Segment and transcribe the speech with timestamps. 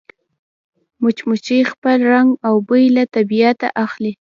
[1.01, 4.11] مچمچۍ خپل رنګ او بوی له طبیعته اخلي